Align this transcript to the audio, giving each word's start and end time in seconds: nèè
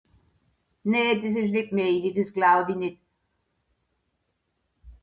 nèè 0.77 2.91